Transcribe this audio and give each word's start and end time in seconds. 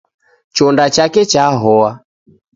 Chonda 0.55 0.85
chake 0.95 1.21
chahoa. 1.31 1.89